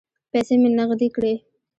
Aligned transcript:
پیسې 0.31 0.55
مې 0.61 0.69
نغدې 0.77 1.07
کړې. 1.15 1.33